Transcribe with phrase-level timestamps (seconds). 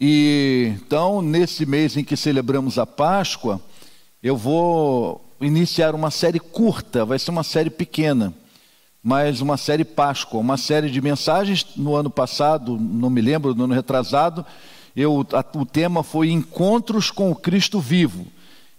[0.00, 3.60] E então, nesse mês em que celebramos a Páscoa,
[4.22, 8.32] eu vou iniciar uma série curta, vai ser uma série pequena,
[9.02, 11.66] mas uma série Páscoa, uma série de mensagens.
[11.76, 14.44] No ano passado, não me lembro, no ano retrasado,
[14.96, 18.26] eu, a, o tema foi Encontros com o Cristo Vivo.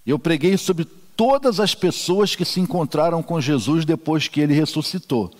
[0.05, 0.85] Eu preguei sobre
[1.15, 5.31] todas as pessoas que se encontraram com Jesus depois que ele ressuscitou.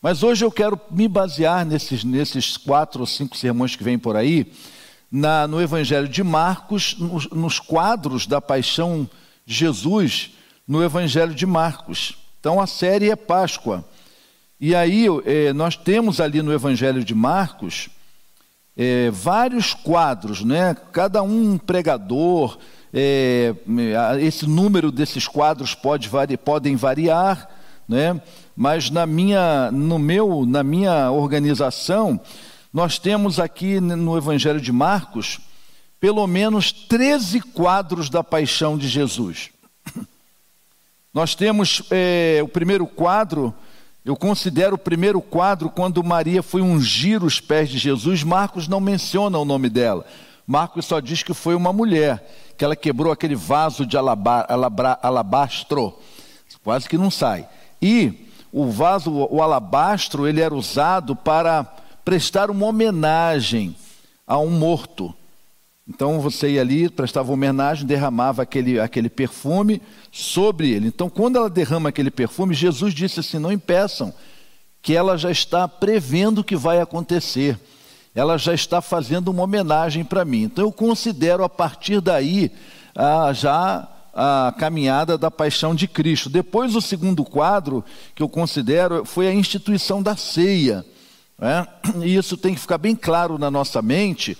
[0.00, 4.14] Mas hoje eu quero me basear nesses, nesses quatro ou cinco sermões que vêm por
[4.14, 4.46] aí,
[5.10, 9.08] na, no Evangelho de Marcos, nos, nos quadros da paixão
[9.46, 10.30] de Jesus
[10.66, 12.16] no Evangelho de Marcos.
[12.40, 13.84] Então a série é Páscoa.
[14.60, 17.88] E aí eh, nós temos ali no Evangelho de Marcos
[18.76, 20.74] eh, vários quadros, né?
[20.92, 22.58] cada um pregador.
[22.92, 23.54] Eh,
[24.20, 27.48] esse número desses quadros pode vari, podem variar,
[27.88, 28.20] né?
[28.56, 32.20] mas na minha, no meu, na minha organização,
[32.74, 35.38] nós temos aqui no Evangelho de Marcos
[36.00, 39.50] pelo menos 13 quadros da paixão de Jesus.
[41.14, 43.54] Nós temos é, o primeiro quadro,
[44.04, 48.24] eu considero o primeiro quadro quando Maria foi ungir os pés de Jesus.
[48.24, 50.04] Marcos não menciona o nome dela.
[50.44, 55.96] Marcos só diz que foi uma mulher, que ela quebrou aquele vaso de alabra, alabastro.
[56.64, 57.48] Quase que não sai.
[57.80, 61.73] E o vaso, o alabastro, ele era usado para
[62.04, 63.74] prestar uma homenagem
[64.26, 65.14] a um morto.
[65.86, 70.88] Então você ia ali, prestava homenagem, derramava aquele, aquele perfume sobre ele.
[70.88, 74.12] Então, quando ela derrama aquele perfume, Jesus disse assim: não impeçam,
[74.80, 77.58] que ela já está prevendo o que vai acontecer.
[78.14, 80.44] Ela já está fazendo uma homenagem para mim.
[80.44, 82.50] Então, eu considero a partir daí
[82.94, 86.30] a, já a caminhada da paixão de Cristo.
[86.30, 90.84] Depois, o segundo quadro que eu considero foi a instituição da ceia.
[91.44, 91.68] Né?
[92.02, 94.34] E isso tem que ficar bem claro na nossa mente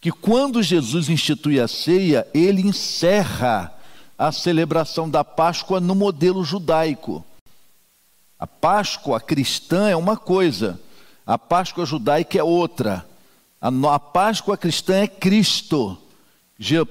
[0.00, 3.72] que quando Jesus institui a ceia, ele encerra
[4.18, 7.24] a celebração da Páscoa no modelo judaico.
[8.36, 10.80] A Páscoa cristã é uma coisa,
[11.24, 13.06] a Páscoa judaica é outra.
[13.60, 15.96] A, Páscoa cristã é Cristo.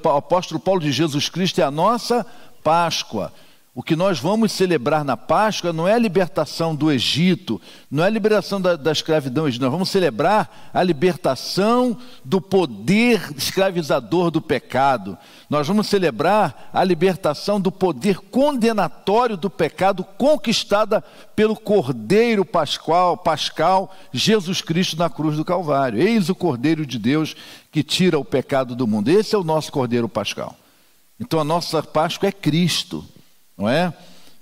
[0.06, 2.26] O apóstolo Paulo de Jesus Cristo é a nossa
[2.64, 3.34] Páscoa.
[3.76, 8.08] O que nós vamos celebrar na Páscoa não é a libertação do Egito, não é
[8.08, 15.18] a liberação da, da escravidão nós vamos celebrar a libertação do poder escravizador do pecado.
[15.50, 21.04] Nós vamos celebrar a libertação do poder condenatório do pecado conquistada
[21.36, 26.00] pelo Cordeiro Pascual, Pascal, Jesus Cristo na cruz do Calvário.
[26.00, 27.36] Eis o Cordeiro de Deus
[27.72, 29.10] que tira o pecado do mundo.
[29.10, 30.56] Esse é o nosso Cordeiro Pascal.
[31.20, 33.04] Então a nossa Páscoa é Cristo
[33.58, 33.94] não é?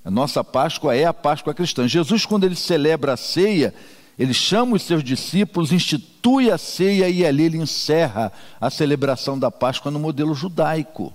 [0.03, 1.87] A nossa Páscoa é a Páscoa cristã.
[1.87, 3.73] Jesus, quando ele celebra a ceia,
[4.17, 9.51] ele chama os seus discípulos, institui a ceia e ali ele encerra a celebração da
[9.51, 11.13] Páscoa no modelo judaico.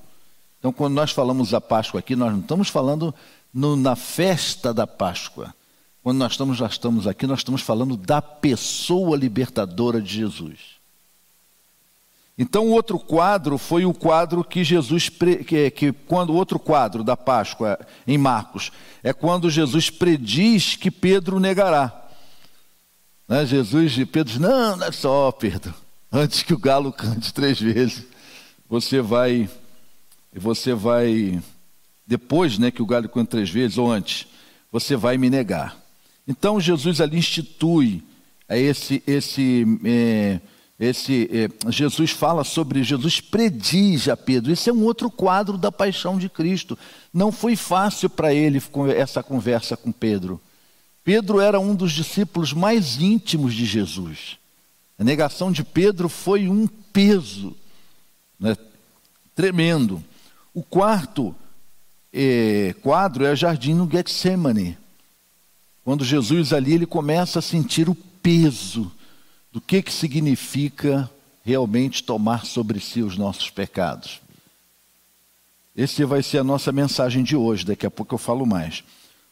[0.59, 3.15] Então, quando nós falamos da Páscoa aqui, nós não estamos falando
[3.53, 5.55] no, na festa da Páscoa.
[6.03, 10.76] Quando nós estamos, já estamos aqui, nós estamos falando da pessoa libertadora de Jesus.
[12.39, 17.03] Então, o outro quadro foi o quadro que Jesus, que, que quando o outro quadro
[17.03, 18.71] da Páscoa em Marcos,
[19.03, 22.09] é quando Jesus prediz que Pedro negará.
[23.27, 23.47] Né?
[23.47, 25.73] Jesus e Pedro diz, não, não é só, Pedro,
[26.13, 28.05] antes que o galo cante três vezes,
[28.69, 29.49] você vai,
[30.35, 31.43] você vai,
[32.07, 34.27] depois né, que o galo cante três vezes, ou antes,
[34.71, 35.75] você vai me negar.
[36.29, 38.03] Então, Jesus ali institui
[38.49, 40.41] esse, esse é,
[40.79, 44.53] esse eh, Jesus fala sobre Jesus prediz a Pedro.
[44.53, 46.79] Esse é um outro quadro da paixão de Cristo.
[47.13, 48.63] Não foi fácil para ele
[48.95, 50.39] essa conversa com Pedro.
[51.03, 54.37] Pedro era um dos discípulos mais íntimos de Jesus.
[54.99, 57.57] A negação de Pedro foi um peso
[58.39, 58.55] né,
[59.35, 60.05] tremendo.
[60.53, 61.35] O quarto
[62.13, 64.77] eh, quadro é o jardim no Getsemane.
[65.83, 68.93] Quando Jesus ali ele começa a sentir o peso
[69.57, 71.11] do que, que significa
[71.43, 74.21] realmente tomar sobre si os nossos pecados.
[75.75, 78.85] Esse vai ser a nossa mensagem de hoje, daqui a pouco eu falo mais.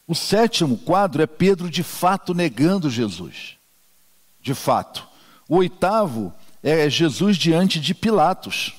[0.08, 3.56] O sétimo quadro é Pedro de fato negando Jesus.
[4.40, 5.06] De fato.
[5.46, 6.32] O oitavo
[6.62, 8.74] é Jesus diante de Pilatos.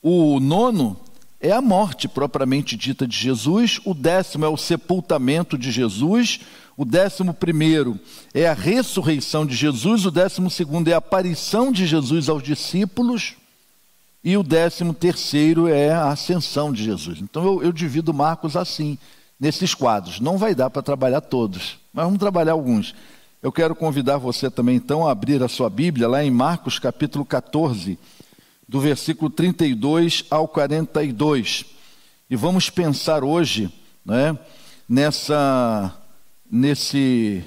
[0.00, 0.98] O nono
[1.38, 3.78] é a morte propriamente dita de Jesus.
[3.84, 6.40] O décimo é o sepultamento de Jesus.
[6.78, 7.98] O décimo primeiro
[8.32, 13.34] é a ressurreição de Jesus, o décimo segundo é a aparição de Jesus aos discípulos,
[14.22, 17.18] e o décimo terceiro é a ascensão de Jesus.
[17.20, 18.96] Então eu, eu divido Marcos assim,
[19.40, 20.20] nesses quadros.
[20.20, 22.94] Não vai dar para trabalhar todos, mas vamos trabalhar alguns.
[23.42, 27.24] Eu quero convidar você também então a abrir a sua Bíblia lá em Marcos capítulo
[27.24, 27.98] 14,
[28.68, 31.64] do versículo 32 ao 42.
[32.30, 33.68] E vamos pensar hoje,
[34.06, 34.38] né,
[34.88, 35.92] nessa
[36.50, 37.44] nesse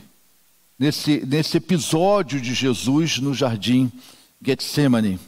[0.77, 3.91] nesse nesse episódio de Jesus no jardim
[4.43, 5.19] Getsemane.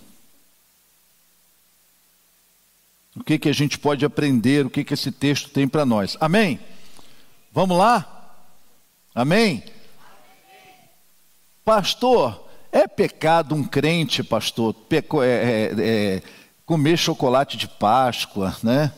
[3.16, 6.18] O que que a gente pode aprender, o que que esse texto tem para nós.
[6.20, 6.60] Amém.
[7.52, 8.36] Vamos lá?
[9.14, 9.64] Amém.
[11.64, 16.24] Pastor, é pecado um crente, pastor, peco, é, é, é,
[16.66, 18.92] comer chocolate de Páscoa, né?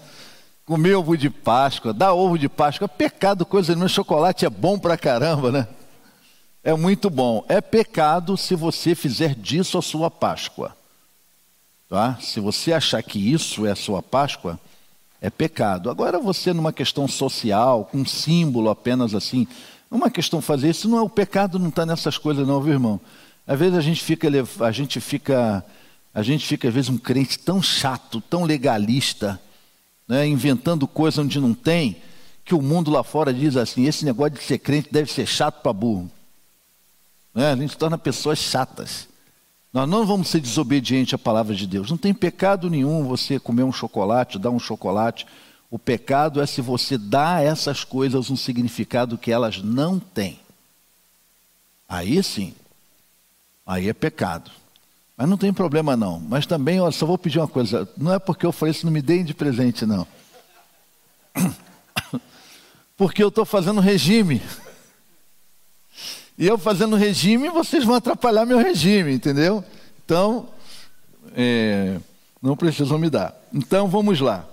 [0.66, 4.98] Comer ovo de Páscoa, dar ovo de Páscoa, pecado coisa nenhuma, chocolate é bom pra
[4.98, 5.68] caramba, né?
[6.64, 7.46] É muito bom.
[7.48, 10.76] É pecado se você fizer disso a sua Páscoa.
[11.88, 12.18] Tá?
[12.20, 14.60] Se você achar que isso é a sua Páscoa,
[15.22, 15.92] é pecado.
[15.92, 19.48] Agora você numa questão social, com um símbolo apenas assim,
[19.92, 23.00] uma questão fazer isso, não é o pecado, não está nessas coisas, não, viu, irmão?
[23.46, 24.28] Às vezes a gente fica,
[24.60, 25.64] a gente fica,
[26.12, 29.40] a gente fica às vezes um crente tão chato, tão legalista,
[30.08, 31.98] né, inventando coisa onde não tem,
[32.44, 35.62] que o mundo lá fora diz assim: esse negócio de ser crente deve ser chato
[35.62, 36.10] para burro.
[37.34, 37.52] Né?
[37.52, 39.08] A gente torna pessoas chatas.
[39.74, 41.90] Nós não vamos ser desobedientes à palavra de Deus.
[41.90, 45.26] Não tem pecado nenhum você comer um chocolate, dar um chocolate
[45.70, 50.40] o pecado é se você dá a essas coisas um significado que elas não têm.
[51.88, 52.54] Aí sim,
[53.66, 54.50] aí é pecado.
[55.18, 56.20] Mas não tem problema não.
[56.20, 57.88] Mas também, olha, só vou pedir uma coisa.
[57.98, 60.06] Não é porque eu falei isso, não me deem de presente, não.
[62.98, 64.42] Porque eu estou fazendo regime.
[66.38, 69.64] E eu fazendo regime, vocês vão atrapalhar meu regime, entendeu?
[70.04, 70.50] Então,
[71.34, 71.98] é,
[72.42, 73.34] não precisam me dar.
[73.54, 74.46] Então, vamos lá.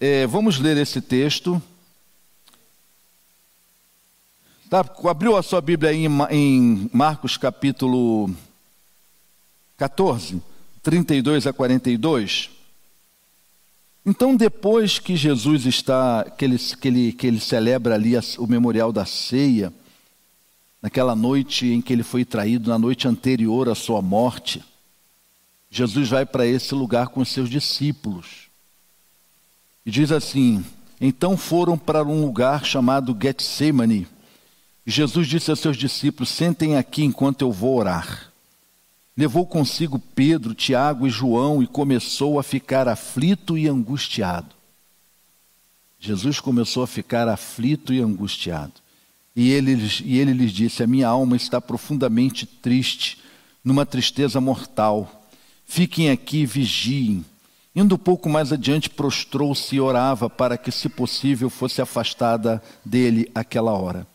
[0.00, 1.60] É, vamos ler esse texto.
[4.70, 8.30] Tá, abriu a sua Bíblia em, em Marcos capítulo
[9.78, 10.42] 14,
[10.82, 12.50] 32 a 42.
[14.04, 18.92] Então, depois que Jesus está, que ele, que ele, que ele celebra ali o memorial
[18.92, 19.72] da ceia,
[20.82, 24.64] naquela noite em que ele foi traído, na noite anterior à sua morte,
[25.70, 28.48] Jesus vai para esse lugar com os seus discípulos.
[29.86, 30.64] E diz assim:
[31.00, 34.08] Então foram para um lugar chamado Getsemane.
[34.84, 38.27] E Jesus disse aos seus discípulos: Sentem aqui enquanto eu vou orar.
[39.18, 44.54] Levou consigo Pedro, Tiago e João e começou a ficar aflito e angustiado.
[45.98, 48.74] Jesus começou a ficar aflito e angustiado.
[49.34, 53.18] E ele, e ele lhes disse: A minha alma está profundamente triste,
[53.64, 55.28] numa tristeza mortal.
[55.66, 57.24] Fiquem aqui e vigiem.
[57.74, 63.28] Indo um pouco mais adiante, prostrou-se e orava para que, se possível, fosse afastada dele
[63.34, 64.06] aquela hora.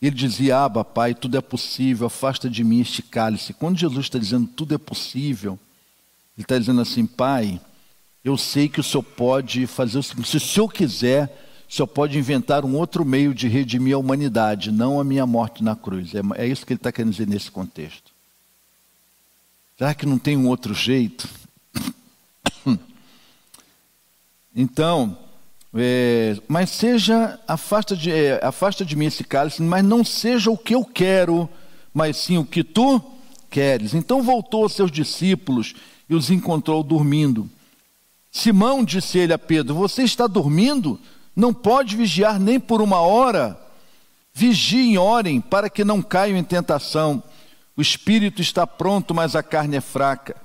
[0.00, 3.54] Ele dizia: Aba, Pai, tudo é possível, afasta de mim este cálice.
[3.54, 5.58] Quando Jesus está dizendo tudo é possível,
[6.36, 7.60] ele está dizendo assim: Pai,
[8.22, 11.86] eu sei que o Senhor pode fazer o seguinte: se o Senhor quiser, o Senhor
[11.86, 16.14] pode inventar um outro meio de redimir a humanidade, não a minha morte na cruz.
[16.14, 18.12] É, é isso que ele está querendo dizer nesse contexto.
[19.78, 21.28] Será que não tem um outro jeito?
[24.58, 25.18] Então,
[25.78, 30.56] é, mas seja, afasta de, é, afasta de mim esse cálice, mas não seja o
[30.56, 31.48] que eu quero,
[31.92, 33.02] mas sim o que tu
[33.50, 33.94] queres.
[33.94, 35.74] Então voltou aos seus discípulos
[36.08, 37.48] e os encontrou dormindo.
[38.30, 41.00] Simão disse ele a Pedro: Você está dormindo?
[41.34, 43.58] Não pode vigiar nem por uma hora.
[44.32, 47.22] Vigiem orem para que não caiam em tentação.
[47.76, 50.36] O espírito está pronto, mas a carne é fraca.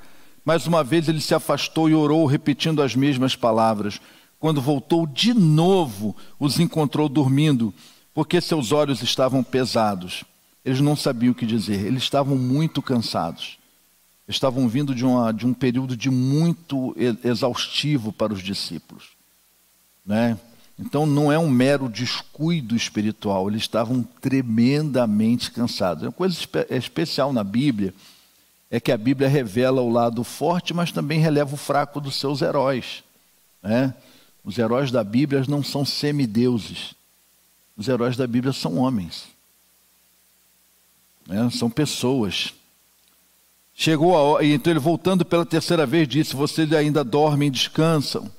[0.43, 4.01] Mais uma vez ele se afastou e orou, repetindo as mesmas palavras.
[4.41, 7.71] Quando voltou de novo, os encontrou dormindo,
[8.11, 10.23] porque seus olhos estavam pesados.
[10.65, 13.59] Eles não sabiam o que dizer, eles estavam muito cansados.
[14.27, 19.09] Estavam vindo de, uma, de um período de muito exaustivo para os discípulos.
[20.03, 20.39] Né?
[20.79, 26.01] Então não é um mero descuido espiritual, eles estavam tremendamente cansados.
[26.01, 26.35] Uma coisa
[26.71, 27.93] especial na Bíblia
[28.71, 32.41] é que a Bíblia revela o lado forte, mas também releva o fraco dos seus
[32.41, 33.03] heróis.
[33.61, 33.93] Né?
[34.43, 36.95] Os heróis da Bíblia não são semideuses.
[37.77, 39.27] Os heróis da Bíblia são homens.
[41.27, 41.49] Né?
[41.51, 42.53] São pessoas.
[43.73, 48.29] Chegou a hora, então ele voltando pela terceira vez disse: Vocês ainda dormem e descansam.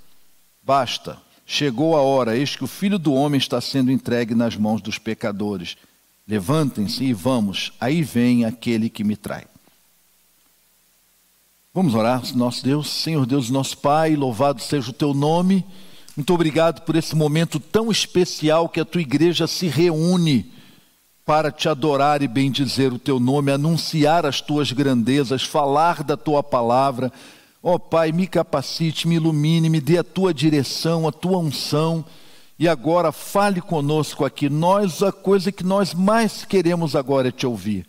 [0.62, 1.18] Basta.
[1.44, 4.99] Chegou a hora, eis que o filho do homem está sendo entregue nas mãos dos
[4.99, 5.76] pecadores.
[6.26, 9.44] Levantem-se e vamos, aí vem aquele que me trai.
[11.75, 15.64] Vamos orar, nosso Deus, Senhor Deus, nosso Pai, louvado seja o teu nome.
[16.14, 20.52] Muito obrigado por esse momento tão especial que a tua igreja se reúne
[21.25, 26.42] para te adorar e bendizer o teu nome, anunciar as tuas grandezas, falar da tua
[26.42, 27.11] palavra.
[27.62, 32.04] Ó oh, Pai, me capacite, me ilumine, me dê a tua direção, a tua unção.
[32.59, 34.50] E agora fale conosco aqui.
[34.50, 37.87] Nós, a coisa que nós mais queremos agora é te ouvir.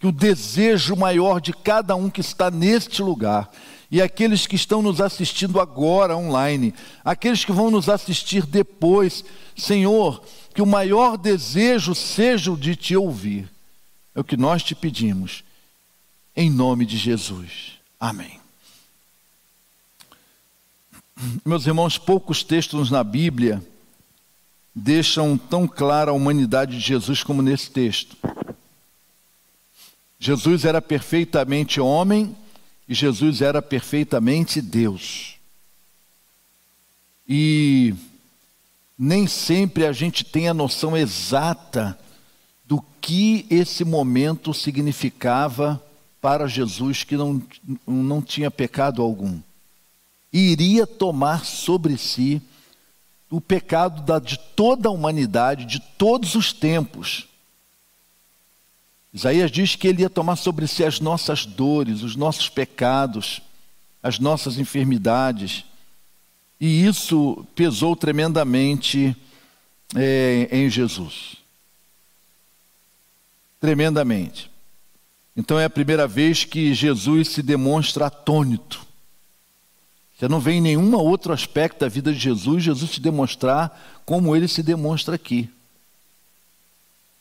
[0.00, 3.48] Que o desejo maior de cada um que está neste lugar
[3.94, 6.74] e aqueles que estão nos assistindo agora online,
[7.04, 9.24] aqueles que vão nos assistir depois,
[9.56, 10.20] Senhor,
[10.52, 13.48] que o maior desejo seja o de te ouvir.
[14.12, 15.44] É o que nós te pedimos,
[16.34, 17.78] em nome de Jesus.
[18.00, 18.40] Amém.
[21.44, 23.64] Meus irmãos, poucos textos na Bíblia
[24.74, 28.16] deixam tão clara a humanidade de Jesus como nesse texto.
[30.18, 32.34] Jesus era perfeitamente homem
[32.88, 35.34] e Jesus era perfeitamente Deus.
[37.26, 37.94] E
[38.98, 41.98] nem sempre a gente tem a noção exata
[42.66, 45.82] do que esse momento significava
[46.20, 47.42] para Jesus, que não,
[47.86, 49.40] não tinha pecado algum.
[50.32, 52.40] E iria tomar sobre si
[53.30, 57.26] o pecado da, de toda a humanidade, de todos os tempos.
[59.14, 63.40] Isaías diz que ele ia tomar sobre si as nossas dores, os nossos pecados,
[64.02, 65.64] as nossas enfermidades.
[66.60, 69.16] E isso pesou tremendamente
[69.94, 71.36] é, em Jesus.
[73.60, 74.50] Tremendamente.
[75.36, 78.84] Então é a primeira vez que Jesus se demonstra atônito.
[80.18, 84.34] Você não vê em nenhum outro aspecto da vida de Jesus, Jesus se demonstrar como
[84.34, 85.48] ele se demonstra aqui.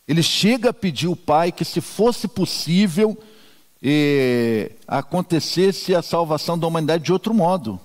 [0.07, 3.17] Ele chega a pedir ao Pai que, se fosse possível,
[3.81, 7.79] eh, acontecesse a salvação da humanidade de outro modo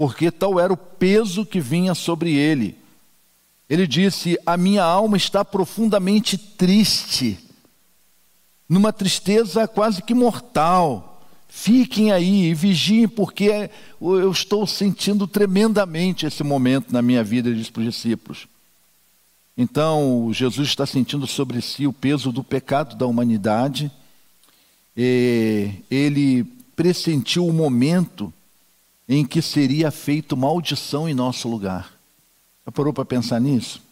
[0.00, 2.74] porque tal era o peso que vinha sobre ele.
[3.68, 7.38] Ele disse: A minha alma está profundamente triste,
[8.66, 11.20] numa tristeza quase que mortal.
[11.50, 13.68] Fiquem aí e vigiem, porque
[14.00, 18.48] eu estou sentindo tremendamente esse momento na minha vida, ele disse para os discípulos.
[19.56, 23.90] Então, Jesus está sentindo sobre si o peso do pecado da humanidade.
[24.96, 28.32] ele pressentiu o momento
[29.08, 31.92] em que seria feito maldição em nosso lugar.
[32.64, 33.82] Já parou para pensar nisso?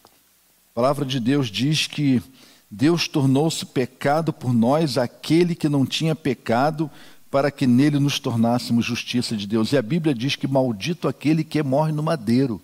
[0.71, 2.23] A palavra de Deus diz que
[2.71, 6.89] Deus tornou-se pecado por nós, aquele que não tinha pecado,
[7.29, 9.71] para que nele nos tornássemos justiça de Deus.
[9.71, 12.61] E a Bíblia diz que maldito aquele que morre no madeiro.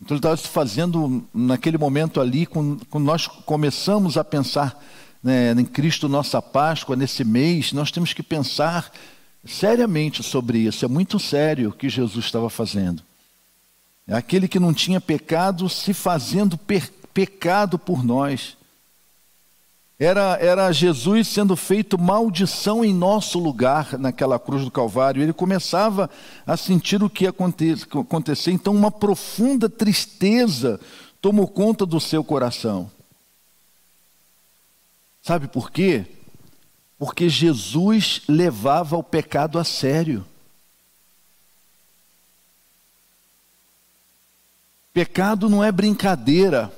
[0.00, 4.80] Então ele estava se fazendo naquele momento ali, quando nós começamos a pensar
[5.22, 8.92] né, em Cristo nossa Páscoa, nesse mês, nós temos que pensar
[9.44, 10.84] seriamente sobre isso.
[10.84, 13.02] É muito sério o que Jesus estava fazendo.
[14.06, 16.58] É aquele que não tinha pecado se fazendo
[17.12, 18.56] pecado por nós.
[20.00, 25.20] Era, era Jesus sendo feito maldição em nosso lugar naquela cruz do Calvário.
[25.20, 26.08] Ele começava
[26.46, 28.52] a sentir o que ia acontecer.
[28.52, 30.78] Então, uma profunda tristeza
[31.20, 32.88] tomou conta do seu coração.
[35.20, 36.06] Sabe por quê?
[36.96, 40.24] Porque Jesus levava o pecado a sério.
[44.92, 46.72] Pecado não é brincadeira.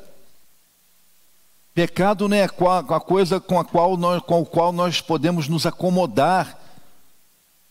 [1.75, 5.67] Pecado não é a coisa com a qual nós, com a qual nós podemos nos
[5.67, 6.59] acomodar.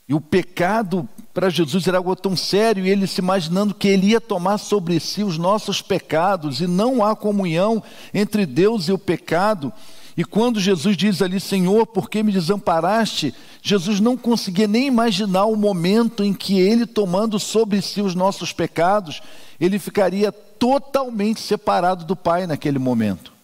[0.08, 4.08] E o pecado para Jesus era algo tão sério, e ele se imaginando que ele
[4.08, 8.98] ia tomar sobre si os nossos pecados, e não há comunhão entre Deus e o
[8.98, 9.72] pecado.
[10.18, 13.34] E quando Jesus diz ali, Senhor, por que me desamparaste?
[13.62, 18.51] Jesus não conseguia nem imaginar o momento em que ele, tomando sobre si os nossos
[18.51, 19.22] pecados,
[19.60, 23.38] ele ficaria totalmente separado do Pai naquele momento.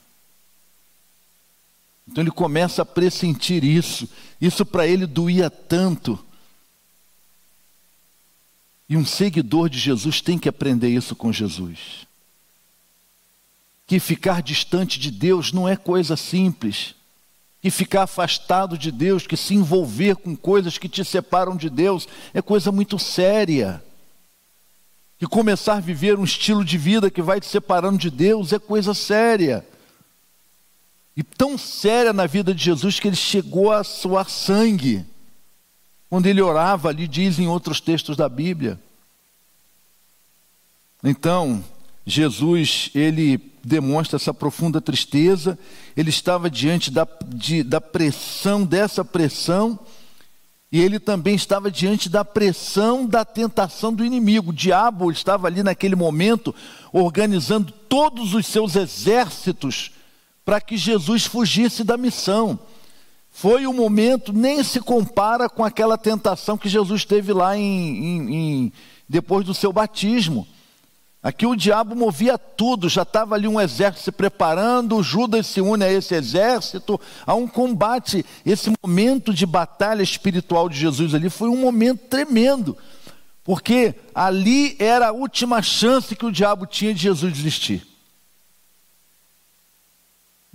[2.07, 4.07] Então ele começa a pressentir isso.
[4.39, 6.24] Isso para ele doía tanto.
[8.88, 12.05] E um seguidor de Jesus tem que aprender isso com Jesus
[13.88, 16.95] que ficar distante de Deus não é coisa simples,
[17.62, 22.07] que ficar afastado de Deus, que se envolver com coisas que te separam de Deus
[22.33, 23.83] é coisa muito séria.
[25.17, 28.59] Que começar a viver um estilo de vida que vai te separando de Deus é
[28.59, 29.65] coisa séria.
[31.15, 35.05] E tão séria na vida de Jesus que ele chegou a suar sangue.
[36.10, 38.79] Quando ele orava ali, diz em outros textos da Bíblia.
[41.03, 41.63] Então,
[42.05, 45.57] Jesus, ele demonstra essa profunda tristeza,
[45.95, 49.79] ele estava diante da, de, da pressão, dessa pressão,
[50.75, 54.50] E ele também estava diante da pressão da tentação do inimigo.
[54.50, 56.53] O diabo estava ali naquele momento
[56.91, 59.91] organizando todos os seus exércitos
[60.45, 62.57] para que Jesus fugisse da missão.
[63.31, 68.33] Foi um momento, nem se compara com aquela tentação que Jesus teve lá em, em,
[68.33, 68.73] em
[69.09, 70.47] depois do seu batismo.
[71.21, 75.83] Aqui o diabo movia tudo, já estava ali um exército se preparando, Judas se une
[75.83, 78.23] a esse exército, há um combate.
[78.45, 82.77] Esse momento de batalha espiritual de Jesus ali foi um momento tremendo,
[83.43, 87.94] porque ali era a última chance que o diabo tinha de Jesus desistir.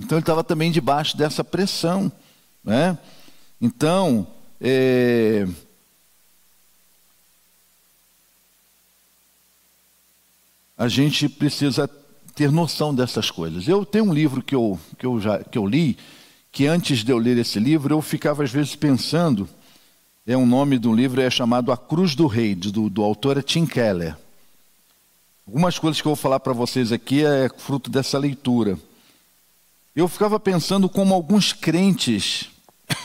[0.01, 2.11] Então ele estava também debaixo dessa pressão.
[2.65, 2.99] Né?
[3.61, 4.27] Então,
[4.59, 5.47] é,
[10.77, 11.89] a gente precisa
[12.35, 13.69] ter noção dessas coisas.
[13.69, 15.99] Eu tenho um livro que eu, que eu, já, que eu li,
[16.51, 19.47] que antes de eu ler esse livro, eu ficava às vezes pensando,
[20.27, 23.43] é um nome do livro, é chamado A Cruz do Rei, do, do autor é
[23.43, 24.17] Tim Keller.
[25.47, 28.79] Algumas coisas que eu vou falar para vocês aqui é fruto dessa leitura.
[29.95, 32.49] Eu ficava pensando como alguns crentes,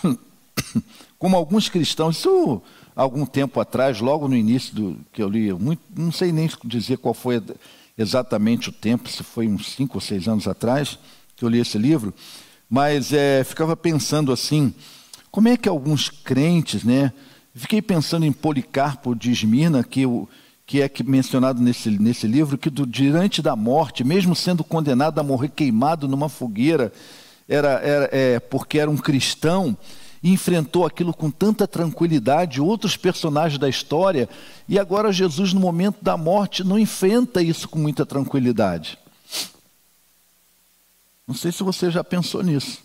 [1.17, 2.61] como alguns cristãos, isso
[2.95, 6.97] algum tempo atrás, logo no início do que eu li, muito, não sei nem dizer
[6.97, 7.43] qual foi
[7.97, 10.97] exatamente o tempo, se foi uns cinco ou seis anos atrás
[11.35, 12.13] que eu li esse livro,
[12.69, 14.73] mas é, ficava pensando assim,
[15.29, 17.11] como é que alguns crentes, né?
[17.53, 20.27] Fiquei pensando em Policarpo de Esmirna, que, o,
[20.65, 25.23] que é mencionado nesse, nesse livro, que do, diante da morte, mesmo sendo condenado a
[25.23, 26.91] morrer queimado numa fogueira,
[27.47, 29.77] era, era é, porque era um cristão,
[30.23, 34.27] enfrentou aquilo com tanta tranquilidade, outros personagens da história,
[34.67, 38.97] e agora Jesus, no momento da morte, não enfrenta isso com muita tranquilidade.
[41.27, 42.79] Não sei se você já pensou nisso.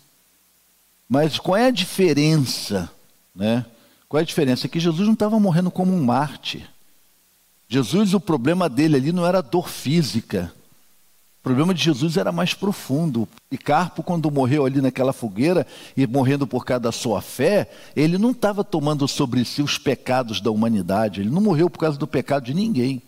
[1.09, 2.91] Mas qual é a diferença?
[3.35, 3.65] Né?
[4.07, 4.67] Qual é a diferença?
[4.67, 6.67] É que Jesus não estava morrendo como um Marte.
[7.71, 10.51] Jesus, o problema dele ali não era dor física.
[11.39, 13.25] O problema de Jesus era mais profundo.
[13.49, 18.17] E Carpo, quando morreu ali naquela fogueira e morrendo por causa da sua fé, ele
[18.17, 21.21] não estava tomando sobre si os pecados da humanidade.
[21.21, 23.01] Ele não morreu por causa do pecado de ninguém.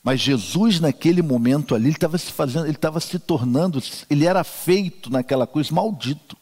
[0.00, 4.44] Mas Jesus, naquele momento ali, ele estava se fazendo, ele estava se tornando, ele era
[4.44, 6.36] feito naquela cruz maldito.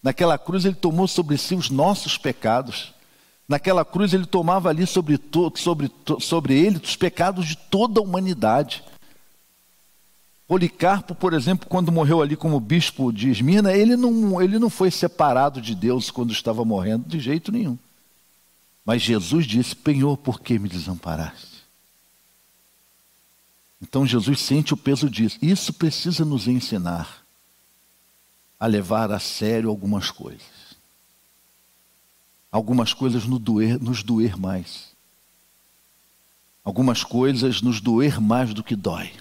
[0.00, 2.94] Naquela cruz ele tomou sobre si os nossos pecados.
[3.48, 5.20] Naquela cruz ele tomava ali sobre,
[5.54, 8.82] sobre, sobre ele os pecados de toda a humanidade.
[10.48, 14.90] Policarpo, por exemplo, quando morreu ali como bispo de Esmirna, ele não, ele não foi
[14.90, 17.78] separado de Deus quando estava morrendo, de jeito nenhum.
[18.84, 21.56] Mas Jesus disse: Penhor, por que me desamparaste?
[23.80, 25.38] Então Jesus sente o peso disso.
[25.42, 27.22] Isso precisa nos ensinar
[28.58, 30.55] a levar a sério algumas coisas
[32.50, 34.94] algumas coisas nos doer, nos doer mais.
[36.64, 39.12] Algumas coisas nos doer mais do que dói.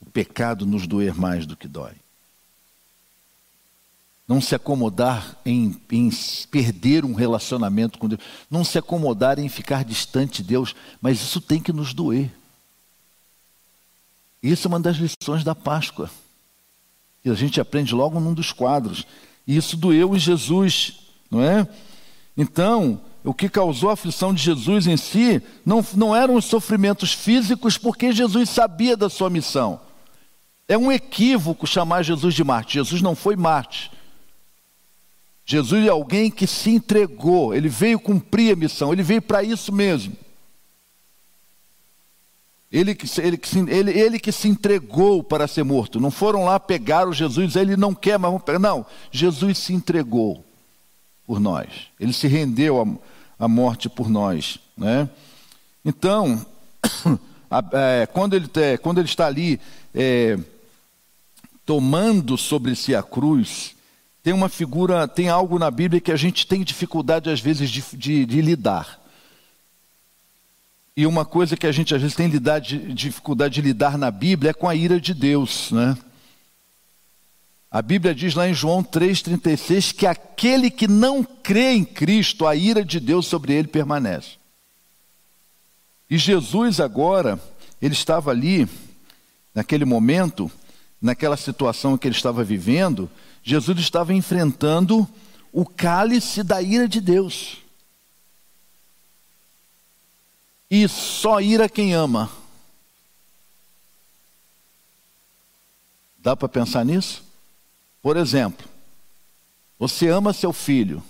[0.00, 1.94] O pecado nos doer mais do que dói.
[4.28, 6.10] Não se acomodar em, em
[6.50, 8.20] perder um relacionamento com Deus.
[8.50, 10.74] Não se acomodar em ficar distante de Deus.
[11.00, 12.30] Mas isso tem que nos doer.
[14.42, 16.10] Isso é uma das lições da Páscoa.
[17.22, 19.06] Que a gente aprende logo num dos quadros.
[19.46, 20.98] E isso doeu em Jesus,
[21.30, 21.66] não é?
[22.36, 27.12] Então, o que causou a aflição de Jesus em si não, não eram os sofrimentos
[27.12, 29.80] físicos, porque Jesus sabia da sua missão.
[30.68, 32.74] É um equívoco chamar Jesus de Marte.
[32.74, 33.90] Jesus não foi Marte.
[35.44, 39.72] Jesus é alguém que se entregou, ele veio cumprir a missão, ele veio para isso
[39.72, 40.16] mesmo.
[42.70, 46.00] Ele que, ele, se, ele, ele que se entregou para ser morto.
[46.00, 48.58] Não foram lá pegar o Jesus, ele não quer, mas vamos pegar.
[48.58, 50.45] Não, Jesus se entregou
[51.26, 51.68] por nós.
[51.98, 52.98] Ele se rendeu
[53.38, 54.58] à, morte por nós.
[54.76, 55.08] Né?
[55.84, 56.44] Então,
[57.72, 58.48] é, quando, ele,
[58.82, 59.60] quando ele está ali
[59.94, 60.38] é,
[61.64, 63.74] tomando sobre si a cruz,
[64.22, 67.84] tem uma figura, tem algo na Bíblia que a gente tem dificuldade às vezes de,
[67.96, 69.00] de, de lidar.
[70.96, 72.30] E uma coisa que a gente às vezes tem
[72.94, 75.96] dificuldade de lidar na Bíblia é com a ira de Deus, né?
[77.70, 82.54] A Bíblia diz lá em João 3,36 que aquele que não crê em Cristo, a
[82.54, 84.36] ira de Deus sobre ele permanece.
[86.08, 87.40] E Jesus agora,
[87.82, 88.68] ele estava ali,
[89.52, 90.50] naquele momento,
[91.02, 93.10] naquela situação que ele estava vivendo,
[93.42, 95.08] Jesus estava enfrentando
[95.52, 97.58] o cálice da ira de Deus.
[100.70, 102.30] E só ira quem ama.
[106.18, 107.25] Dá para pensar nisso?
[108.06, 108.68] Por exemplo,
[109.76, 111.02] você ama seu filho,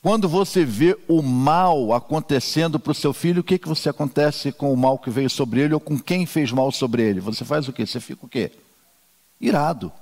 [0.00, 4.52] Quando você vê o mal acontecendo para o seu filho, o que, que você acontece
[4.52, 7.18] com o mal que veio sobre ele ou com quem fez mal sobre ele?
[7.20, 7.84] Você faz o quê?
[7.84, 8.52] Você fica o quê?
[9.40, 9.92] Irado.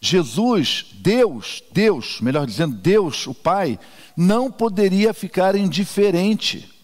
[0.00, 3.76] Jesus, Deus, Deus, melhor dizendo, Deus, o Pai,
[4.16, 6.77] não poderia ficar indiferente.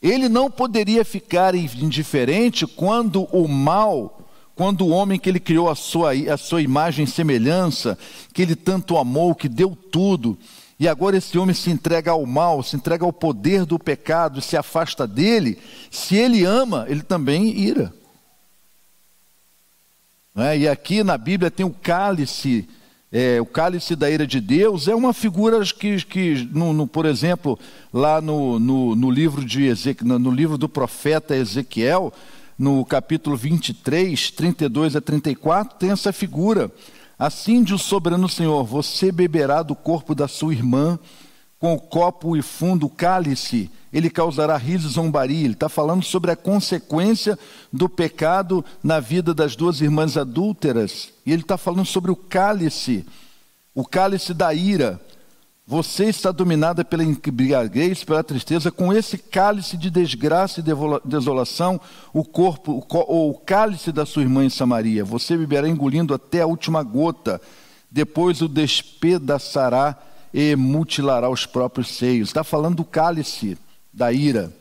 [0.00, 4.14] Ele não poderia ficar indiferente quando o mal
[4.58, 7.96] quando o homem que ele criou a sua, a sua imagem e semelhança,
[8.34, 10.36] que ele tanto amou, que deu tudo,
[10.80, 14.56] e agora esse homem se entrega ao mal, se entrega ao poder do pecado, se
[14.56, 15.58] afasta dele,
[15.92, 17.94] se ele ama, ele também ira.
[20.36, 20.58] É?
[20.58, 22.68] E aqui na Bíblia tem o cálice,
[23.10, 27.06] é, o cálice da ira de Deus, é uma figura que, que no, no por
[27.06, 27.58] exemplo,
[27.92, 32.12] lá no, no, no livro de Ezequiel, no livro do profeta Ezequiel,
[32.58, 36.70] no capítulo 23, 32 a 34, tem essa figura.
[37.18, 40.98] Assim diz o soberano Senhor: Você beberá do corpo da sua irmã,
[41.58, 45.44] com o copo e fundo cálice, ele causará riso e zombaria.
[45.44, 47.38] Ele está falando sobre a consequência
[47.72, 51.10] do pecado na vida das duas irmãs adúlteras.
[51.26, 53.04] E ele está falando sobre o cálice,
[53.74, 55.00] o cálice da ira.
[55.66, 60.64] Você está dominada pela embriaguez, pela tristeza, com esse cálice de desgraça e
[61.04, 61.78] desolação,
[62.10, 65.04] o corpo, ou o cálice da sua irmã em Samaria.
[65.04, 67.38] Você beberá engolindo até a última gota,
[67.90, 69.94] depois o despedaçará
[70.32, 72.28] e mutilará os próprios seios.
[72.28, 73.56] Está falando do cálice
[73.92, 74.52] da ira.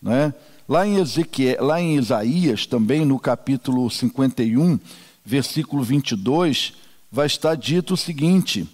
[0.00, 0.32] Né?
[0.68, 4.78] Lá, em Ezequiel, lá em Isaías, também no capítulo 51,
[5.24, 6.74] versículo 22,
[7.10, 8.68] vai estar dito o seguinte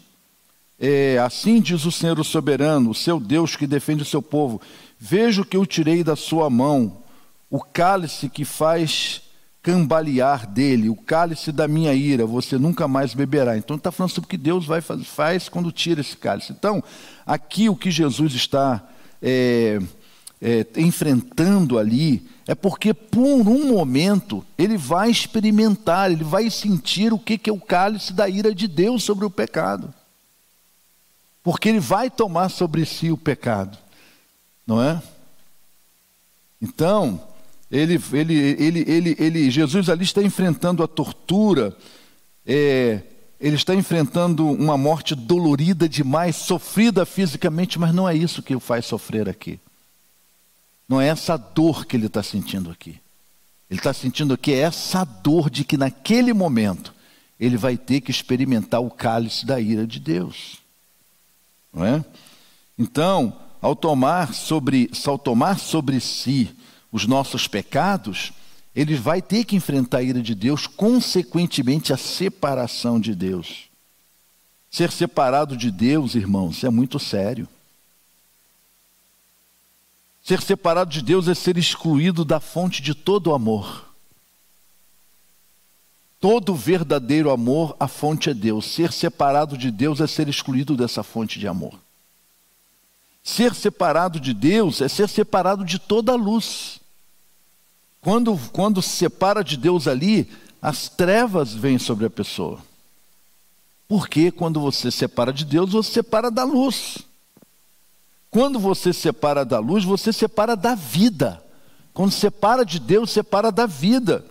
[0.82, 4.62] é, assim diz o Senhor o soberano, o seu Deus que defende o seu povo:
[4.98, 7.02] Vejo que eu tirei da sua mão
[7.50, 9.20] o cálice que faz
[9.62, 13.56] cambalear dele, o cálice da minha ira, você nunca mais beberá.
[13.56, 16.52] Então está falando sobre o que Deus vai faz, faz quando tira esse cálice.
[16.52, 16.82] Então,
[17.26, 18.82] aqui o que Jesus está
[19.20, 19.78] é,
[20.40, 27.18] é, enfrentando ali é porque por um momento ele vai experimentar, ele vai sentir o
[27.18, 29.92] que, que é o cálice da ira de Deus sobre o pecado
[31.42, 33.78] porque ele vai tomar sobre si o pecado,
[34.66, 35.02] não é?
[36.60, 37.20] Então,
[37.70, 41.76] ele, ele, ele, ele, ele, Jesus ali está enfrentando a tortura,
[42.44, 43.00] é,
[43.40, 48.60] ele está enfrentando uma morte dolorida demais, sofrida fisicamente, mas não é isso que o
[48.60, 49.60] faz sofrer aqui.
[50.88, 53.00] Não é essa dor que ele está sentindo aqui.
[53.70, 56.92] Ele está sentindo aqui essa dor de que naquele momento
[57.38, 60.58] ele vai ter que experimentar o cálice da ira de Deus.
[61.72, 62.04] Não é?
[62.76, 66.50] Então, ao tomar sobre, ao tomar sobre si
[66.92, 68.32] os nossos pecados,
[68.74, 73.68] ele vai ter que enfrentar a ira de Deus, consequentemente a separação de Deus.
[74.70, 77.48] Ser separado de Deus, irmãos, é muito sério.
[80.22, 83.90] Ser separado de Deus é ser excluído da fonte de todo amor.
[86.20, 88.66] Todo verdadeiro amor, a fonte é Deus.
[88.66, 91.74] Ser separado de Deus é ser excluído dessa fonte de amor.
[93.22, 96.79] Ser separado de Deus é ser separado de toda luz.
[98.00, 100.28] Quando, quando se separa de Deus ali,
[100.60, 102.58] as trevas vêm sobre a pessoa.
[103.86, 106.98] Porque quando você separa de Deus, você separa da luz.
[108.30, 111.42] Quando você separa da luz, você separa da vida.
[111.92, 114.24] Quando separa de Deus, separa da vida.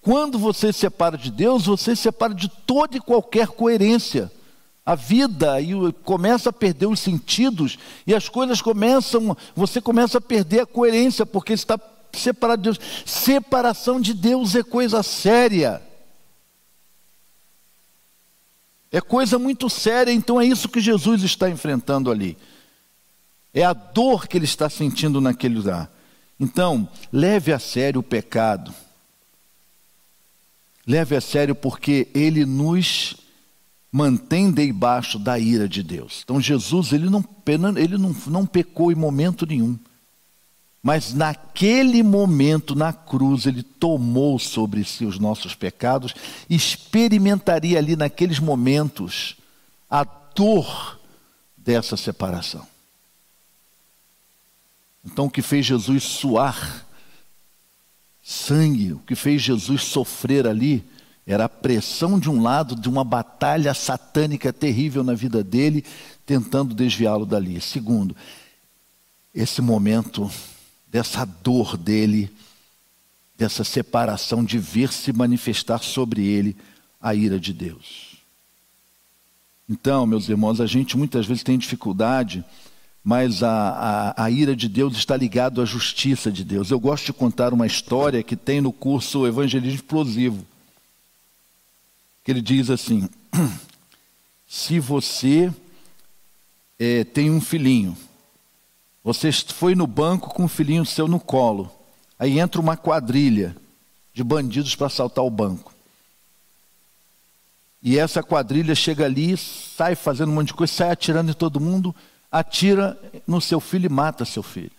[0.00, 4.30] Quando você se separa de Deus, você se separa de toda e qualquer coerência.
[4.86, 5.72] A vida e
[6.04, 11.24] começa a perder os sentidos e as coisas começam, você começa a perder a coerência
[11.24, 11.78] porque está
[12.18, 12.80] separado de Deus.
[13.04, 15.82] Separação de Deus é coisa séria.
[18.90, 22.38] É coisa muito séria, então é isso que Jesus está enfrentando ali.
[23.52, 25.90] É a dor que ele está sentindo naquele lugar.
[26.38, 28.72] Então, leve a sério o pecado.
[30.86, 33.16] Leve a sério porque ele nos
[33.90, 36.22] mantém debaixo da ira de Deus.
[36.24, 37.24] Então Jesus, ele não,
[37.76, 39.78] ele não, não pecou em momento nenhum.
[40.84, 46.14] Mas naquele momento, na cruz, ele tomou sobre si os nossos pecados,
[46.48, 49.36] experimentaria ali naqueles momentos
[49.88, 51.00] a dor
[51.56, 52.66] dessa separação.
[55.02, 56.84] Então, o que fez Jesus suar
[58.22, 60.84] sangue, o que fez Jesus sofrer ali
[61.26, 65.82] era a pressão de um lado de uma batalha satânica terrível na vida dele,
[66.26, 67.58] tentando desviá-lo dali.
[67.62, 68.14] Segundo,
[69.34, 70.30] esse momento
[70.94, 72.30] dessa dor dele,
[73.36, 76.56] dessa separação de ver se manifestar sobre ele
[77.00, 78.14] a ira de Deus.
[79.68, 82.44] Então, meus irmãos, a gente muitas vezes tem dificuldade,
[83.02, 86.70] mas a, a, a ira de Deus está ligada à justiça de Deus.
[86.70, 90.46] Eu gosto de contar uma história que tem no curso Evangelismo Explosivo,
[92.22, 93.08] que ele diz assim:
[94.46, 95.52] se você
[96.78, 97.96] é, tem um filhinho,
[99.04, 101.70] você foi no banco com um filhinho seu no colo,
[102.18, 103.54] aí entra uma quadrilha
[104.14, 105.74] de bandidos para assaltar o banco.
[107.82, 111.60] E essa quadrilha chega ali, sai fazendo um monte de coisa, sai atirando em todo
[111.60, 111.94] mundo,
[112.32, 114.72] atira no seu filho e mata seu filho.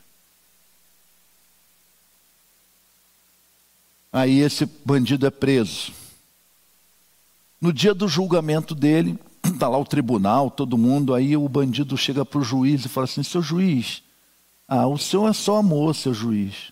[4.12, 5.92] Aí esse bandido é preso.
[7.62, 12.26] No dia do julgamento dele, está lá o tribunal, todo mundo, aí o bandido chega
[12.26, 14.02] para o juiz e fala assim: seu juiz,
[14.68, 16.72] ah, o senhor é só amor, seu juiz.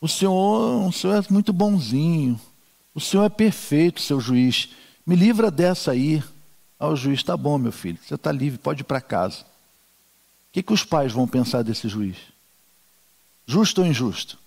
[0.00, 2.40] O senhor, o senhor é muito bonzinho.
[2.94, 4.70] O senhor é perfeito, seu juiz.
[5.06, 6.22] Me livra dessa aí.
[6.78, 9.40] Ah, o juiz, tá bom, meu filho, você está livre, pode ir para casa.
[9.40, 12.16] O que, que os pais vão pensar desse juiz?
[13.46, 14.38] Justo ou injusto?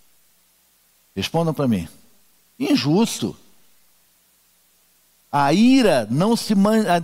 [1.14, 1.88] Respondam para mim.
[2.58, 3.36] Injusto.
[5.34, 6.52] A ira não se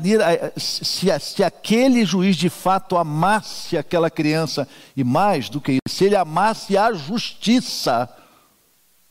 [0.04, 5.96] ira, se, se aquele juiz de fato amasse aquela criança e mais do que isso,
[5.96, 8.06] se ele amasse a justiça,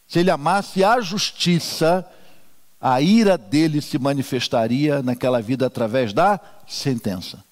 [0.08, 2.08] se ele amasse a justiça,
[2.80, 7.44] a ira dele se manifestaria naquela vida através da sentença.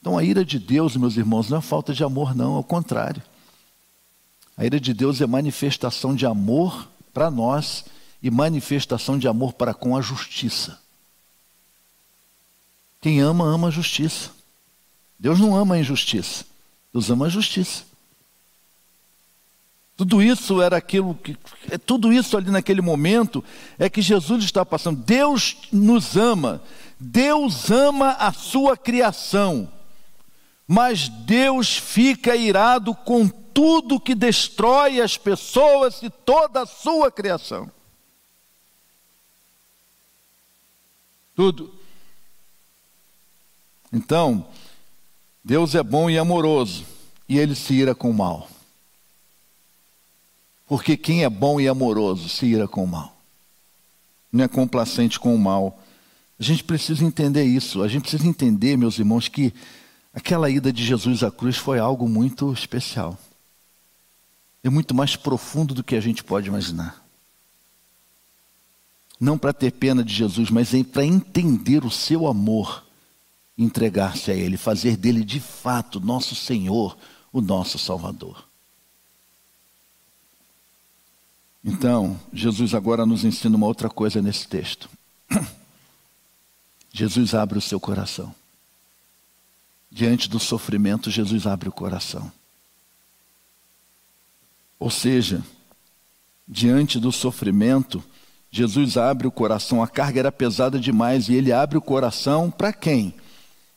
[0.00, 3.22] Então a ira de Deus, meus irmãos, não é falta de amor, não, ao contrário.
[4.56, 7.84] A ira de Deus é manifestação de amor para nós
[8.22, 10.78] e manifestação de amor para com a justiça.
[13.00, 14.30] Quem ama, ama a justiça.
[15.18, 16.44] Deus não ama a injustiça,
[16.92, 17.82] Deus ama a justiça.
[19.96, 21.36] Tudo isso era aquilo que.
[21.68, 23.42] É, tudo isso ali naquele momento
[23.76, 25.02] é que Jesus está passando.
[25.02, 26.62] Deus nos ama.
[27.00, 29.68] Deus ama a sua criação.
[30.68, 37.68] Mas Deus fica irado com tudo que destrói as pessoas e toda a sua criação.
[41.38, 41.72] Tudo.
[43.92, 44.44] Então,
[45.44, 46.84] Deus é bom e amoroso,
[47.28, 48.50] e ele se ira com o mal.
[50.66, 53.16] Porque quem é bom e amoroso se ira com o mal.
[54.32, 55.80] Não é complacente com o mal.
[56.40, 57.84] A gente precisa entender isso.
[57.84, 59.54] A gente precisa entender, meus irmãos, que
[60.12, 63.16] aquela ida de Jesus à cruz foi algo muito especial.
[64.64, 67.07] É muito mais profundo do que a gente pode imaginar.
[69.20, 72.84] Não para ter pena de Jesus, mas para entender o seu amor,
[73.56, 76.96] entregar-se a Ele, fazer dele de fato nosso Senhor,
[77.32, 78.48] o nosso Salvador.
[81.64, 84.88] Então, Jesus agora nos ensina uma outra coisa nesse texto.
[86.92, 88.34] Jesus abre o seu coração.
[89.90, 92.30] Diante do sofrimento, Jesus abre o coração.
[94.78, 95.44] Ou seja,
[96.46, 98.02] diante do sofrimento,
[98.50, 99.82] Jesus abre o coração.
[99.82, 103.14] A carga era pesada demais e ele abre o coração para quem?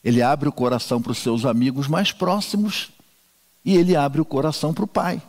[0.03, 2.91] Ele abre o coração para os seus amigos mais próximos
[3.63, 5.21] e ele abre o coração para o Pai.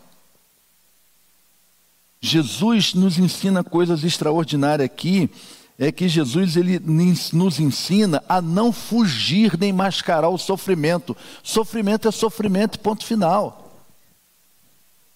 [2.20, 5.28] Jesus nos ensina coisas extraordinárias aqui,
[5.76, 11.16] é que Jesus ele nos ensina a não fugir nem mascarar o sofrimento.
[11.42, 13.61] Sofrimento é sofrimento, ponto final.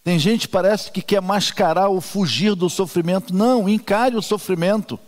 [0.06, 3.34] Tem gente parece que quer mascarar ou fugir do sofrimento.
[3.34, 5.00] Não, encare o sofrimento.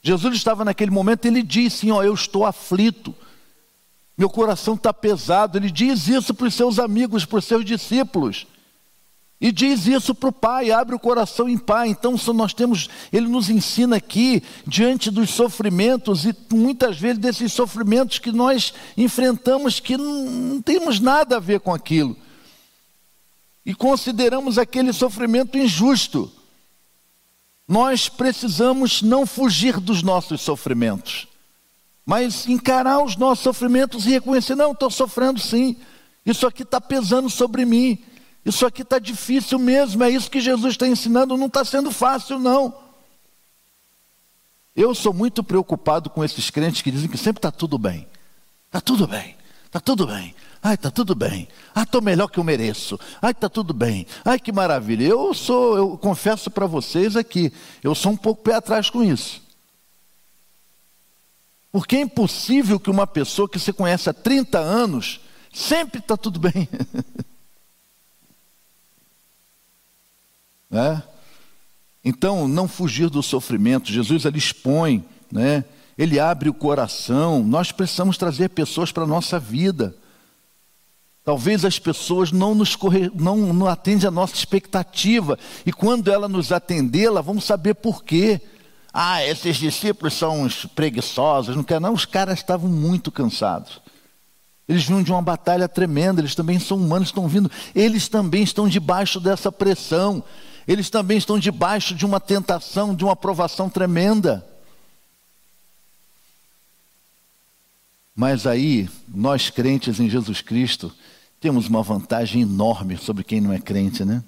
[0.00, 3.12] Jesus estava naquele momento, ele disse: ó, eu estou aflito,
[4.16, 5.58] meu coração está pesado.
[5.58, 8.46] Ele diz isso para os seus amigos, para os seus discípulos.
[9.40, 11.88] E diz isso para o pai, abre o coração em pai.
[11.88, 18.20] Então, nós temos, ele nos ensina aqui, diante dos sofrimentos, e muitas vezes desses sofrimentos
[18.20, 22.16] que nós enfrentamos, que não, não temos nada a ver com aquilo.
[23.64, 26.30] E consideramos aquele sofrimento injusto.
[27.66, 31.28] Nós precisamos não fugir dos nossos sofrimentos,
[32.04, 35.76] mas encarar os nossos sofrimentos e reconhecer: não, estou sofrendo sim,
[36.26, 38.02] isso aqui está pesando sobre mim.
[38.44, 42.38] Isso aqui está difícil mesmo, é isso que Jesus está ensinando, não está sendo fácil,
[42.38, 42.74] não.
[44.74, 48.06] Eu sou muito preocupado com esses crentes que dizem que sempre está tudo bem.
[48.66, 49.36] Está tudo bem,
[49.70, 50.34] está tudo bem.
[50.60, 51.48] Ai, está tudo bem.
[51.72, 52.98] Ah, estou melhor que eu mereço.
[53.22, 54.04] Ai, está tudo bem.
[54.24, 55.04] Ai, que maravilha.
[55.04, 57.52] Eu sou, eu confesso para vocês aqui,
[57.82, 59.40] eu sou um pouco pé atrás com isso.
[61.70, 65.20] Porque é impossível que uma pessoa que você conhece há 30 anos
[65.52, 66.68] sempre está tudo bem.
[70.70, 71.02] Né?
[72.04, 73.90] Então, não fugir do sofrimento.
[73.90, 75.64] Jesus ali expõe, né?
[76.00, 77.44] Ele abre o coração.
[77.44, 79.94] Nós precisamos trazer pessoas para a nossa vida.
[81.22, 83.10] Talvez as pessoas não nos corre...
[83.14, 85.38] não, não atendem a nossa expectativa.
[85.66, 88.40] E quando ela nos atender, ela vamos saber por quê.
[88.94, 91.92] Ah, esses discípulos são uns preguiçosos, não quer não.
[91.92, 93.78] Os caras estavam muito cansados.
[94.66, 97.50] Eles vinham de uma batalha tremenda, eles também são humanos, estão vindo.
[97.74, 100.24] Eles também estão debaixo dessa pressão.
[100.66, 104.46] Eles também estão debaixo de uma tentação, de uma provação tremenda.
[108.20, 110.92] Mas aí, nós crentes em Jesus Cristo,
[111.40, 114.22] temos uma vantagem enorme sobre quem não é crente, né?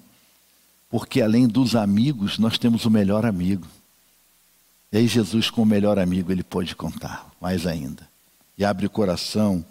[0.89, 3.67] Porque além dos amigos, nós temos o melhor amigo.
[4.91, 8.09] E aí Jesus, com o melhor amigo, ele pode contar, mais ainda.
[8.57, 9.63] E abre o coração,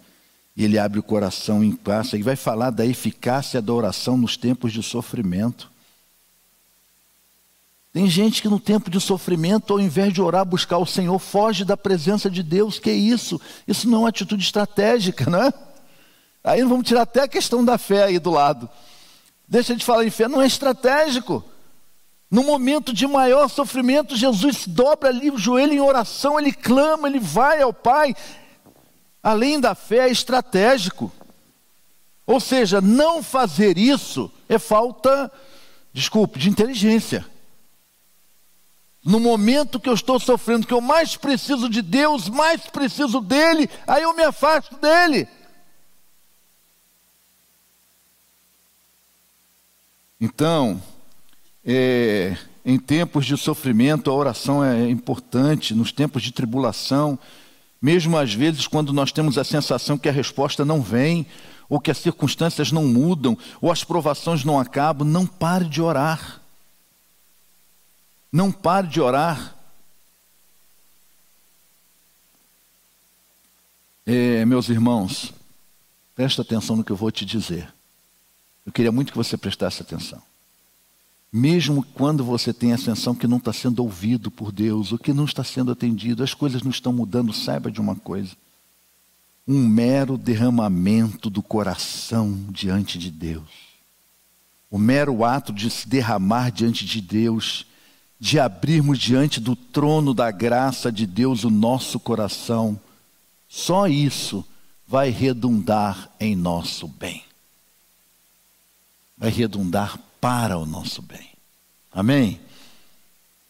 [0.55, 4.37] e ele abre o coração em paz, e vai falar da eficácia da oração nos
[4.37, 5.69] tempos de sofrimento.
[7.93, 11.63] Tem gente que no tempo de sofrimento, ao invés de orar, buscar o Senhor, foge
[11.63, 12.79] da presença de Deus.
[12.79, 13.39] Que é isso?
[13.67, 15.53] Isso não é uma atitude estratégica, não é?
[16.43, 18.67] Aí vamos tirar até a questão da fé aí do lado.
[19.47, 21.45] Deixa de falar em fé, não é estratégico.
[22.31, 27.19] No momento de maior sofrimento, Jesus dobra ali o joelho em oração, ele clama, ele
[27.19, 28.15] vai ao Pai.
[29.21, 31.11] Além da fé, é estratégico.
[32.25, 35.31] Ou seja, não fazer isso é falta,
[35.93, 37.23] desculpe, de inteligência.
[39.03, 43.69] No momento que eu estou sofrendo, que eu mais preciso de Deus, mais preciso dele,
[43.85, 45.27] aí eu me afasto dele.
[50.21, 50.81] Então,
[51.65, 57.19] é, em tempos de sofrimento, a oração é importante, nos tempos de tribulação,
[57.81, 61.25] mesmo às vezes quando nós temos a sensação que a resposta não vem,
[61.67, 66.42] ou que as circunstâncias não mudam, ou as provações não acabam, não pare de orar.
[68.33, 69.55] Não pare de orar.
[74.07, 75.31] É, meus irmãos,
[76.15, 77.71] presta atenção no que eu vou te dizer.
[78.65, 80.19] Eu queria muito que você prestasse atenção.
[81.31, 85.13] Mesmo quando você tem a sensação que não está sendo ouvido por Deus, ou que
[85.13, 88.35] não está sendo atendido, as coisas não estão mudando, saiba de uma coisa.
[89.47, 93.49] Um mero derramamento do coração diante de Deus.
[94.71, 97.67] O mero ato de se derramar diante de Deus
[98.23, 102.79] de abrirmos diante do trono da graça de Deus o nosso coração,
[103.49, 104.45] só isso
[104.87, 107.25] vai redundar em nosso bem.
[109.17, 111.31] Vai redundar para o nosso bem.
[111.91, 112.39] Amém?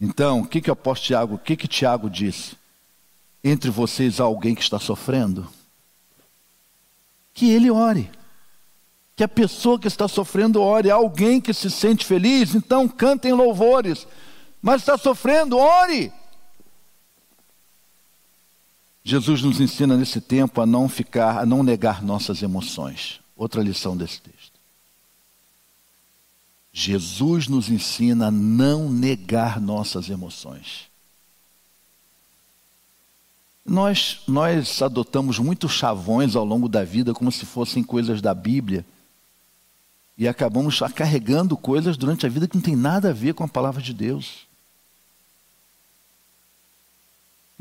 [0.02, 2.56] Então, o que, que o apóstolo Tiago, o que, que Tiago disse?
[3.44, 5.48] Entre vocês há alguém que está sofrendo?
[7.32, 8.10] Que ele ore.
[9.16, 10.90] Que a pessoa que está sofrendo ore.
[10.90, 12.56] Alguém que se sente feliz?
[12.56, 14.08] Então cantem louvores
[14.64, 16.10] mas está sofrendo, ore.
[19.04, 23.20] Jesus nos ensina nesse tempo a não ficar, a não negar nossas emoções.
[23.36, 24.54] Outra lição desse texto.
[26.72, 30.90] Jesus nos ensina a não negar nossas emoções.
[33.66, 38.86] Nós, nós adotamos muitos chavões ao longo da vida como se fossem coisas da Bíblia
[40.18, 43.48] e acabamos carregando coisas durante a vida que não tem nada a ver com a
[43.48, 44.53] palavra de Deus.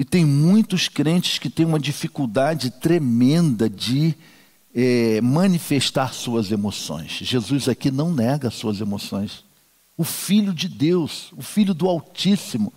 [0.02, 4.16] E tem muitos crentes que têm uma dificuldade tremenda de
[4.74, 7.20] é, manifestar suas emoções.
[7.22, 9.44] Jesus aqui não nega suas emoções.
[9.96, 12.72] O Filho de Deus, o Filho do Altíssimo,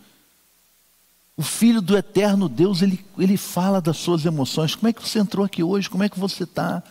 [1.35, 4.75] o Filho do Eterno Deus, ele, ele fala das suas emoções.
[4.75, 5.89] Como é que você entrou aqui hoje?
[5.89, 6.83] Como é que você está?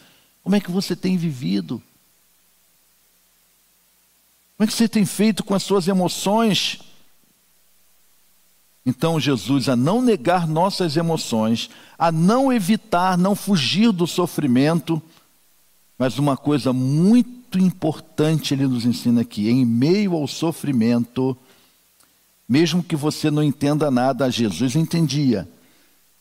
[0.43, 1.81] Como é que você tem vivido?
[4.57, 6.81] Como é que você tem feito com as suas emoções?
[8.87, 15.01] Então, Jesus, a não negar nossas emoções, a não evitar, não fugir do sofrimento,
[15.99, 21.37] mas uma coisa muito importante ele nos ensina aqui: em meio ao sofrimento,
[22.47, 25.49] mesmo que você não entenda nada, Jesus entendia,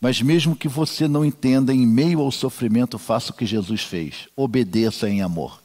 [0.00, 4.28] mas mesmo que você não entenda, em meio ao sofrimento, faça o que Jesus fez:
[4.34, 5.63] obedeça em amor.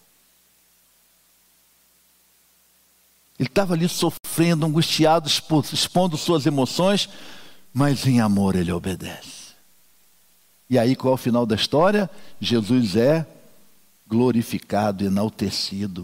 [3.39, 7.07] Ele estava ali sofrendo, angustiado, expondo suas emoções,
[7.73, 9.53] mas em amor ele obedece.
[10.69, 12.09] E aí qual é o final da história?
[12.41, 13.25] Jesus é
[14.05, 16.01] glorificado, enaltecido.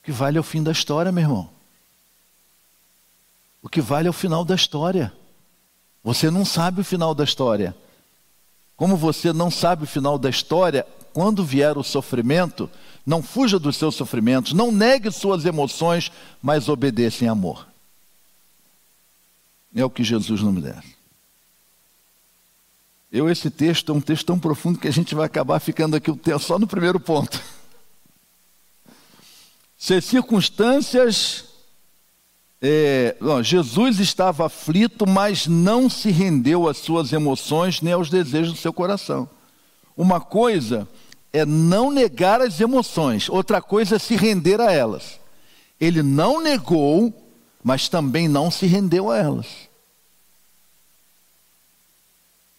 [0.00, 1.50] O que vale é o fim da história, meu irmão.
[3.62, 5.12] O que vale é o final da história.
[6.04, 7.74] Você não sabe o final da história.
[8.76, 12.70] Como você não sabe o final da história, quando vier o sofrimento,
[13.08, 17.66] não fuja dos seus sofrimentos, não negue suas emoções, mas obedeça em amor.
[19.74, 20.82] É o que Jesus nos dá.
[23.10, 26.12] Eu, esse texto é um texto tão profundo que a gente vai acabar ficando aqui
[26.38, 27.42] só no primeiro ponto.
[29.78, 31.46] Se circunstâncias.
[32.60, 38.52] É, não, Jesus estava aflito, mas não se rendeu às suas emoções nem aos desejos
[38.52, 39.30] do seu coração.
[39.96, 40.86] Uma coisa
[41.38, 45.18] é não negar as emoções, outra coisa é se render a elas.
[45.80, 47.12] Ele não negou,
[47.62, 49.46] mas também não se rendeu a elas.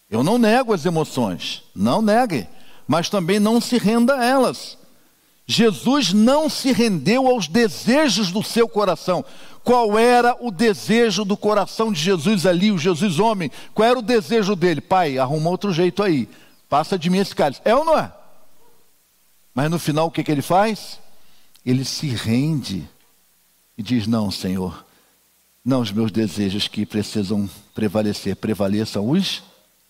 [0.09, 2.47] Eu não nego as emoções, não negue,
[2.87, 4.77] mas também não se renda a elas.
[5.45, 9.23] Jesus não se rendeu aos desejos do seu coração.
[9.63, 13.51] Qual era o desejo do coração de Jesus ali, o Jesus homem?
[13.73, 14.81] Qual era o desejo dele?
[14.81, 16.29] Pai, arruma outro jeito aí.
[16.67, 17.61] Passa de mim esse cálice.
[17.65, 18.11] É ou não é?
[19.53, 20.99] Mas no final o que, que ele faz?
[21.65, 22.87] Ele se rende
[23.77, 24.85] e diz: Não, Senhor,
[25.63, 29.43] não os meus desejos que precisam prevalecer, prevaleçam os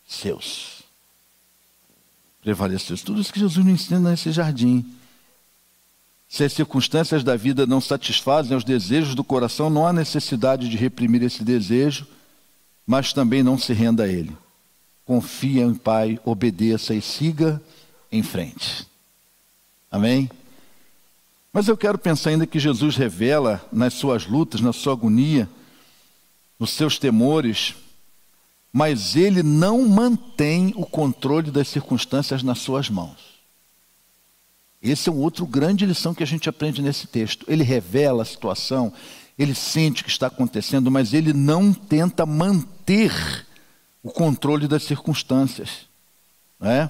[0.08, 0.84] seus.
[2.42, 3.00] Prevalecer.
[3.00, 4.86] Tudo isso que Jesus nos ensina nesse jardim.
[6.28, 10.78] Se as circunstâncias da vida não satisfazem os desejos do coração, não há necessidade de
[10.78, 12.06] reprimir esse desejo,
[12.86, 14.36] mas também não se renda a ele.
[15.06, 17.62] Confia em Pai, obedeça e siga
[18.12, 18.89] em frente.
[19.92, 20.30] Amém?
[21.52, 25.50] Mas eu quero pensar ainda que Jesus revela nas suas lutas, na sua agonia,
[26.60, 27.76] nos seus temores,
[28.72, 33.40] mas ele não mantém o controle das circunstâncias nas suas mãos.
[34.82, 37.46] Esse é um outro grande lição que a gente aprende nesse texto.
[37.50, 38.94] Ele revela a situação,
[39.38, 43.46] ele sente o que está acontecendo, mas ele não tenta manter
[44.04, 45.88] o controle das circunstâncias.
[46.60, 46.90] Não é?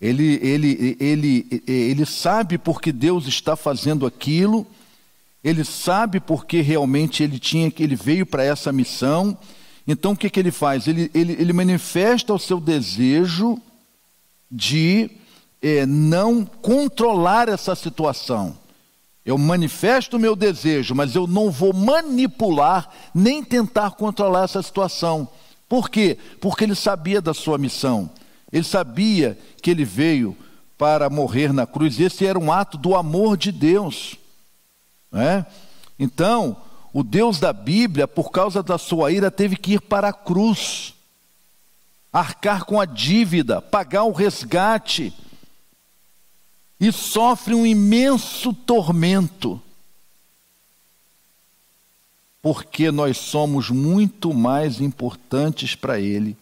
[0.00, 4.66] Ele, ele, ele, ele sabe porque Deus está fazendo aquilo,
[5.42, 9.36] ele sabe porque realmente ele tinha que ele veio para essa missão.
[9.86, 10.86] Então o que, que ele faz?
[10.86, 13.60] Ele, ele, ele manifesta o seu desejo
[14.50, 15.10] de
[15.60, 18.56] é, não controlar essa situação.
[19.24, 25.28] Eu manifesto o meu desejo, mas eu não vou manipular nem tentar controlar essa situação.
[25.68, 26.16] Por quê?
[26.40, 28.10] Porque ele sabia da sua missão.
[28.52, 30.36] Ele sabia que ele veio
[30.76, 31.98] para morrer na cruz.
[32.00, 34.16] Esse era um ato do amor de Deus.
[35.12, 35.44] Né?
[35.98, 36.56] Então,
[36.92, 40.94] o Deus da Bíblia, por causa da sua ira, teve que ir para a cruz,
[42.12, 45.12] arcar com a dívida, pagar o resgate,
[46.80, 49.60] e sofre um imenso tormento,
[52.40, 56.36] porque nós somos muito mais importantes para Ele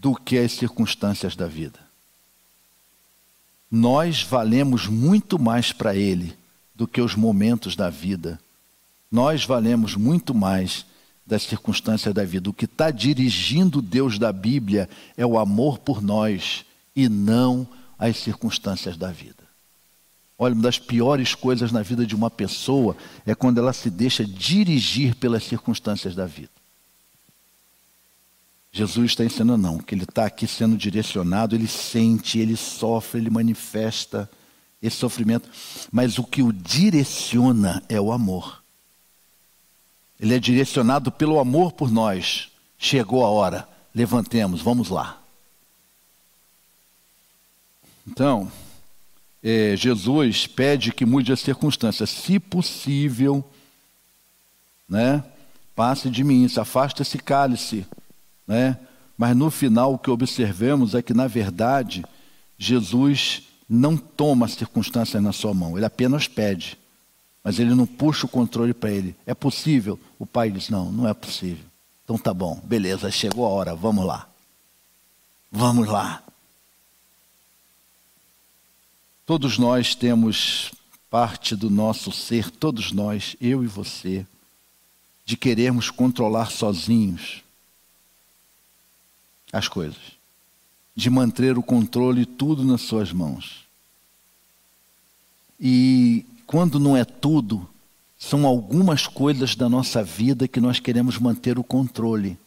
[0.00, 1.80] do que as circunstâncias da vida.
[3.68, 6.36] Nós valemos muito mais para Ele
[6.72, 8.38] do que os momentos da vida.
[9.10, 10.86] Nós valemos muito mais
[11.26, 12.48] das circunstâncias da vida.
[12.48, 17.66] O que está dirigindo Deus da Bíblia é o amor por nós e não
[17.98, 19.42] as circunstâncias da vida.
[20.38, 22.96] Olha, uma das piores coisas na vida de uma pessoa
[23.26, 26.57] é quando ela se deixa dirigir pelas circunstâncias da vida.
[28.70, 33.30] Jesus está ensinando, não, que ele está aqui sendo direcionado, ele sente, ele sofre, ele
[33.30, 34.30] manifesta
[34.80, 35.48] esse sofrimento,
[35.90, 38.62] mas o que o direciona é o amor.
[40.20, 42.50] Ele é direcionado pelo amor por nós.
[42.78, 45.20] Chegou a hora, levantemos, vamos lá.
[48.06, 48.50] Então,
[49.42, 53.44] é, Jesus pede que mude as circunstâncias, se possível,
[54.88, 55.24] né?
[55.74, 57.86] Passe de mim, se afaste esse cálice
[58.48, 58.78] né?
[59.16, 62.04] Mas no final o que observamos é que, na verdade,
[62.56, 66.78] Jesus não toma as circunstâncias na sua mão, ele apenas pede,
[67.44, 69.14] mas ele não puxa o controle para ele.
[69.26, 70.00] É possível?
[70.18, 71.64] O pai diz: Não, não é possível.
[72.04, 74.26] Então tá bom, beleza, chegou a hora, vamos lá.
[75.52, 76.22] Vamos lá.
[79.26, 80.72] Todos nós temos
[81.10, 84.26] parte do nosso ser, todos nós, eu e você,
[85.24, 87.42] de querermos controlar sozinhos
[89.52, 89.98] as coisas,
[90.94, 93.64] de manter o controle tudo nas suas mãos.
[95.60, 97.68] E quando não é tudo,
[98.18, 102.38] são algumas coisas da nossa vida que nós queremos manter o controle,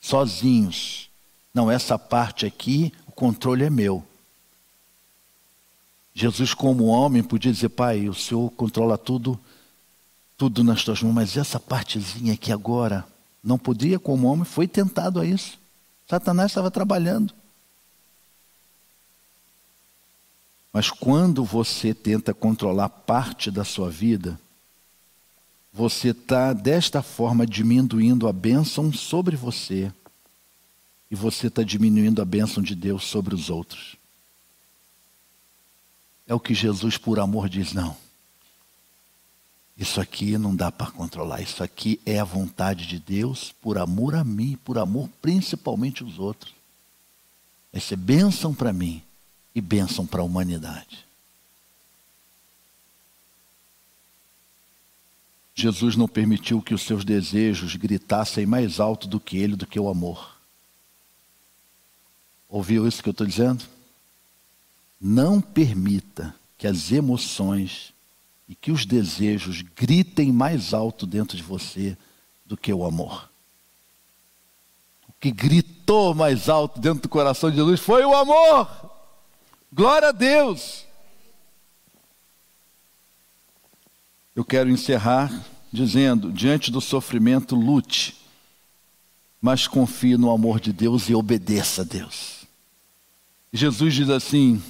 [0.00, 1.08] sozinhos.
[1.54, 4.04] Não, essa parte aqui, o controle é meu.
[6.14, 9.38] Jesus, como homem, podia dizer: Pai, o Senhor controla tudo,
[10.36, 13.06] tudo nas tuas mãos, mas essa partezinha aqui agora,
[13.42, 15.61] não podia, como homem, foi tentado a isso.
[16.12, 17.32] Satanás estava trabalhando.
[20.70, 24.38] Mas quando você tenta controlar parte da sua vida,
[25.72, 29.90] você está desta forma diminuindo a bênção sobre você
[31.10, 33.96] e você está diminuindo a bênção de Deus sobre os outros.
[36.26, 37.96] É o que Jesus, por amor, diz: não.
[39.76, 41.40] Isso aqui não dá para controlar.
[41.40, 46.18] Isso aqui é a vontade de Deus por amor a mim, por amor principalmente aos
[46.18, 46.54] outros.
[47.72, 49.02] Vai ser bênção para mim
[49.54, 51.04] e bênção para a humanidade.
[55.54, 59.78] Jesus não permitiu que os seus desejos gritassem mais alto do que ele, do que
[59.78, 60.36] o amor.
[62.48, 63.64] Ouviu isso que eu estou dizendo?
[65.00, 67.92] Não permita que as emoções
[68.48, 71.96] e que os desejos gritem mais alto dentro de você
[72.44, 73.30] do que o amor.
[75.08, 78.68] O que gritou mais alto dentro do coração de Jesus foi o amor.
[79.72, 80.84] Glória a Deus.
[84.34, 85.30] Eu quero encerrar
[85.72, 88.16] dizendo: diante do sofrimento, lute,
[89.40, 92.46] mas confie no amor de Deus e obedeça a Deus.
[93.52, 94.62] Jesus diz assim: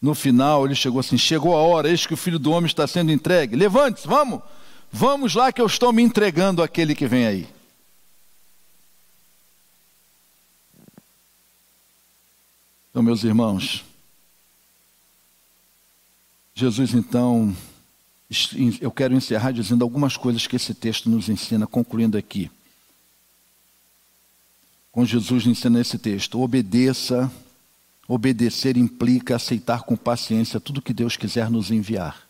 [0.00, 2.86] no final, ele chegou assim: chegou a hora, eis que o filho do homem está
[2.86, 3.54] sendo entregue.
[3.54, 4.40] Levante-se, vamos,
[4.90, 7.48] vamos lá que eu estou me entregando àquele que vem aí.
[12.90, 13.84] Então, meus irmãos,
[16.54, 17.54] Jesus então,
[18.80, 22.50] eu quero encerrar dizendo algumas coisas que esse texto nos ensina, concluindo aqui.
[24.90, 27.30] Com Jesus ensina esse texto: obedeça
[28.12, 32.26] Obedecer implica aceitar com paciência tudo que Deus quiser nos enviar.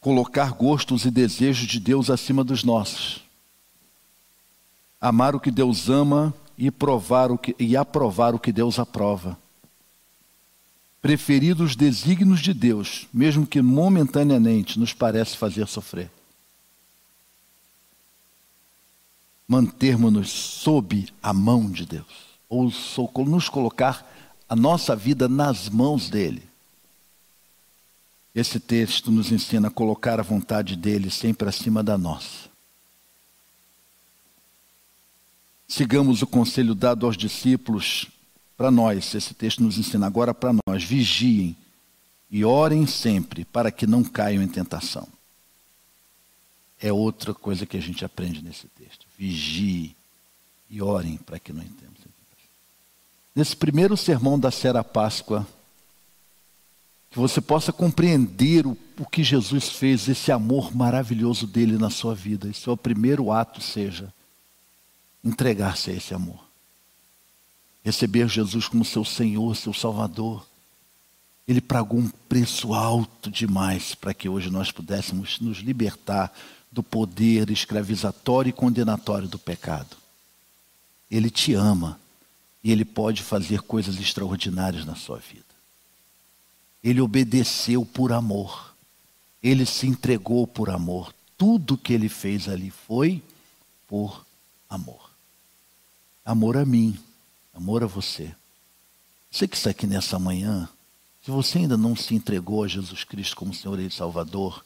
[0.00, 3.24] Colocar gostos e desejos de Deus acima dos nossos.
[5.00, 9.36] Amar o que Deus ama e provar o que, e aprovar o que Deus aprova.
[11.02, 16.12] Preferir os desígnios de Deus, mesmo que momentaneamente nos parece fazer sofrer.
[19.46, 22.06] Mantermos-nos sob a mão de Deus,
[22.48, 22.70] ou
[23.26, 24.10] nos colocar
[24.48, 26.42] a nossa vida nas mãos dele.
[28.34, 32.48] Esse texto nos ensina a colocar a vontade dele sempre acima da nossa.
[35.68, 38.06] Sigamos o conselho dado aos discípulos
[38.56, 39.14] para nós.
[39.14, 41.56] Esse texto nos ensina agora para nós: vigiem
[42.30, 45.08] e orem sempre para que não caiam em tentação
[46.86, 49.03] é outra coisa que a gente aprende nesse texto.
[49.18, 49.94] Vigie
[50.70, 51.84] e orem para que não entremos
[53.34, 55.44] Nesse primeiro sermão da Sera Páscoa,
[57.10, 62.14] que você possa compreender o, o que Jesus fez, esse amor maravilhoso dele na sua
[62.14, 62.48] vida.
[62.48, 64.12] Esse é o primeiro ato, seja
[65.24, 66.44] entregar-se a esse amor.
[67.84, 70.46] Receber Jesus como seu Senhor, seu Salvador.
[71.46, 76.32] Ele pagou um preço alto demais para que hoje nós pudéssemos nos libertar
[76.74, 79.96] do poder escravizatório e condenatório do pecado.
[81.08, 82.00] Ele te ama
[82.64, 85.44] e ele pode fazer coisas extraordinárias na sua vida.
[86.82, 88.74] Ele obedeceu por amor.
[89.40, 91.14] Ele se entregou por amor.
[91.38, 93.22] Tudo que ele fez ali foi
[93.86, 94.26] por
[94.68, 95.10] amor.
[96.24, 96.98] Amor a mim,
[97.54, 98.34] amor a você.
[99.30, 100.68] Você que está aqui nessa manhã,
[101.22, 104.64] se você ainda não se entregou a Jesus Cristo como Senhor e Salvador,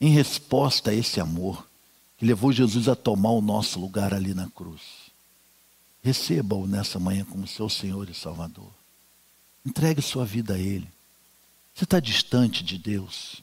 [0.00, 1.66] em resposta a esse amor
[2.16, 4.80] que levou Jesus a tomar o nosso lugar ali na cruz.
[6.02, 8.70] Receba-o nessa manhã como seu Senhor e Salvador.
[9.64, 10.88] Entregue sua vida a Ele.
[11.74, 13.42] Você está distante de Deus.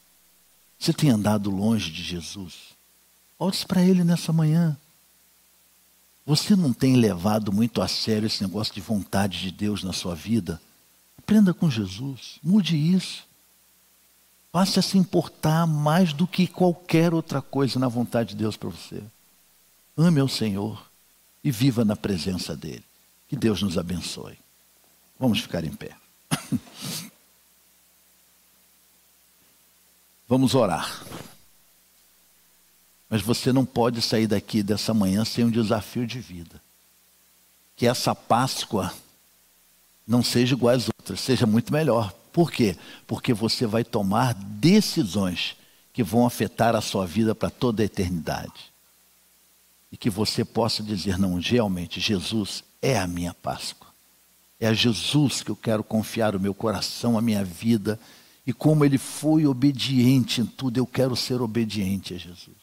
[0.80, 2.54] Você tem andado longe de Jesus.
[3.38, 4.78] Volte para Ele nessa manhã.
[6.26, 10.14] Você não tem levado muito a sério esse negócio de vontade de Deus na sua
[10.16, 10.62] vida?
[11.18, 12.40] Aprenda com Jesus.
[12.44, 13.27] Mude isso.
[14.58, 18.70] Passe a se importar mais do que qualquer outra coisa na vontade de Deus para
[18.70, 19.04] você.
[19.96, 20.84] Ame ao Senhor
[21.44, 22.84] e viva na presença dEle.
[23.30, 24.36] Que Deus nos abençoe.
[25.20, 25.96] Vamos ficar em pé.
[30.28, 31.06] Vamos orar.
[33.08, 36.60] Mas você não pode sair daqui dessa manhã sem um desafio de vida.
[37.76, 38.92] Que essa Páscoa
[40.08, 42.12] não seja igual às outras, seja muito melhor.
[42.38, 42.78] Por quê?
[43.08, 45.56] Porque você vai tomar decisões
[45.92, 48.72] que vão afetar a sua vida para toda a eternidade.
[49.92, 53.88] E que você possa dizer: não, realmente, Jesus é a minha Páscoa.
[54.60, 58.00] É a Jesus que eu quero confiar o meu coração, a minha vida.
[58.46, 62.56] E como ele foi obediente em tudo, eu quero ser obediente a Jesus.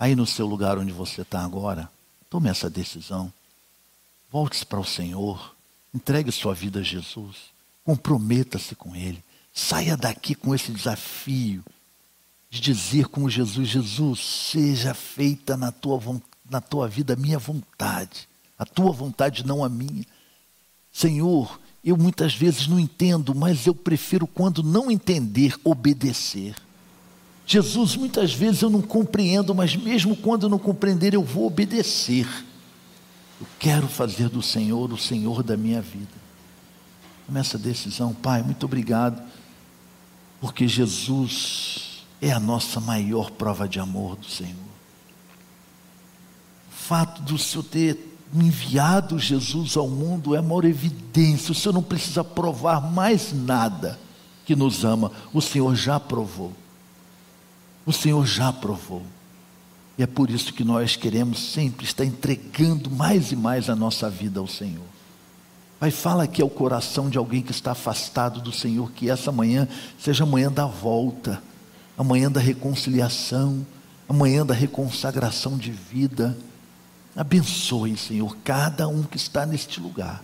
[0.00, 1.88] Aí no seu lugar onde você está agora,
[2.28, 3.32] tome essa decisão.
[4.32, 5.54] Volte-se para o Senhor.
[5.94, 7.51] Entregue sua vida a Jesus.
[7.84, 9.22] Comprometa-se com Ele.
[9.52, 11.62] Saia daqui com esse desafio
[12.48, 16.00] de dizer como Jesus: Jesus, seja feita na tua,
[16.48, 18.28] na tua vida a minha vontade,
[18.58, 20.04] a tua vontade, não a minha.
[20.92, 26.54] Senhor, eu muitas vezes não entendo, mas eu prefiro, quando não entender, obedecer.
[27.44, 32.26] Jesus, muitas vezes eu não compreendo, mas mesmo quando não compreender, eu vou obedecer.
[33.40, 36.21] Eu quero fazer do Senhor o Senhor da minha vida.
[37.28, 39.22] Nessa decisão, Pai, muito obrigado,
[40.40, 44.54] porque Jesus é a nossa maior prova de amor do Senhor.
[46.70, 51.52] O fato do Senhor ter enviado Jesus ao mundo é a maior evidência.
[51.52, 53.98] O Senhor não precisa provar mais nada
[54.44, 55.12] que nos ama.
[55.32, 56.52] O Senhor já provou.
[57.84, 59.02] O Senhor já provou.
[59.98, 64.08] E é por isso que nós queremos sempre estar entregando mais e mais a nossa
[64.08, 64.91] vida ao Senhor.
[65.82, 69.66] Pai, fala aqui ao coração de alguém que está afastado do Senhor, que essa manhã
[69.98, 71.42] seja a manhã da volta,
[71.98, 73.66] a manhã da reconciliação,
[74.08, 76.38] a manhã da reconsagração de vida
[77.16, 80.22] Abençoe, Senhor, cada um que está neste lugar.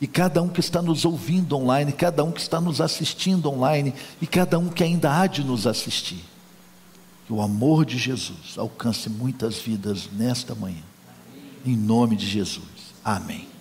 [0.00, 3.94] E cada um que está nos ouvindo online, cada um que está nos assistindo online,
[4.20, 6.24] e cada um que ainda há de nos assistir.
[7.28, 10.82] Que o amor de Jesus alcance muitas vidas nesta manhã.
[11.64, 12.66] Em nome de Jesus.
[13.04, 13.55] Amém.